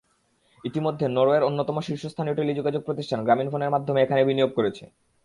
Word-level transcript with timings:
ইতিমধ্যে 0.63 1.05
নরওয়ের 1.07 1.43
অন্যতম 1.43 1.77
শীর্ষস্থানীয় 1.79 2.35
টেলিযোগাযোগ 2.35 2.81
প্রতিষ্ঠান 2.85 3.19
গ্রামীণফোনের 3.23 3.73
মাধ্যমে 3.75 3.99
এখানে 4.01 4.21
বিনিয়োগ 4.23 4.51
করেছে। 4.55 4.83